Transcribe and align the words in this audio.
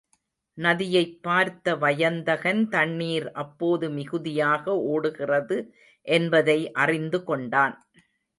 நதியைப் 0.57 1.19
பார்த்த 1.21 1.75
வயந்தகன் 1.75 2.69
தண்ணீர் 2.69 3.31
அப்போது 3.33 3.89
மிகுதியாக 3.89 4.65
ஒடுகிறது 4.87 5.59
என்பதை 6.07 6.59
அறிந்துகொண்டான். 6.79 7.77